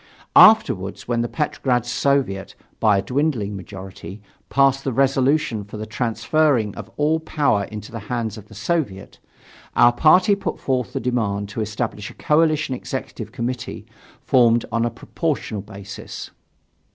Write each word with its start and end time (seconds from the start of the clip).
Afterwards, 0.35 1.07
when 1.07 1.21
the 1.21 1.29
Petrograd 1.29 1.85
Soviet, 1.85 2.55
by 2.79 2.97
a 2.97 3.01
dwindling 3.03 3.55
majority, 3.55 4.19
passed 4.49 4.83
the 4.83 4.91
resolution 4.91 5.63
for 5.63 5.77
the 5.77 5.85
transfering 5.85 6.73
of 6.75 6.89
all 6.97 7.19
power 7.19 7.65
into 7.65 7.91
the 7.91 7.99
hands 8.09 8.35
of 8.35 8.47
the 8.47 8.55
Soviet, 8.55 9.19
our 9.75 9.93
party 9.93 10.33
put 10.33 10.59
forth 10.59 10.93
the 10.93 10.99
demand 10.99 11.49
to 11.49 11.61
establish 11.61 12.09
a 12.09 12.15
coalition 12.15 12.73
Executive 12.73 13.31
Committee 13.31 13.85
formed 14.25 14.65
on 14.71 14.85
a 14.85 14.89
proportional 14.89 15.61
basis. 15.61 16.31